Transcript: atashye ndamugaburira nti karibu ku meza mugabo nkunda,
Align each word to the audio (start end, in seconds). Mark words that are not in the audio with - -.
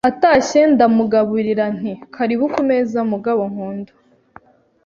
atashye 0.09 0.59
ndamugaburira 0.73 1.65
nti 1.77 1.93
karibu 2.15 2.45
ku 2.53 2.61
meza 2.69 2.99
mugabo 3.11 3.41
nkunda, 3.51 3.91